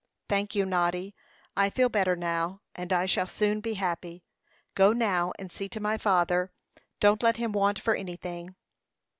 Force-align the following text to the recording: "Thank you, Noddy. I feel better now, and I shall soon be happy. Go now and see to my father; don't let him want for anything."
"Thank 0.27 0.55
you, 0.55 0.65
Noddy. 0.65 1.13
I 1.55 1.69
feel 1.69 1.87
better 1.87 2.15
now, 2.15 2.61
and 2.73 2.91
I 2.91 3.05
shall 3.05 3.27
soon 3.27 3.59
be 3.61 3.75
happy. 3.75 4.23
Go 4.73 4.93
now 4.93 5.31
and 5.37 5.51
see 5.51 5.69
to 5.69 5.79
my 5.79 5.99
father; 5.99 6.51
don't 6.99 7.21
let 7.21 7.37
him 7.37 7.51
want 7.51 7.77
for 7.77 7.93
anything." 7.93 8.55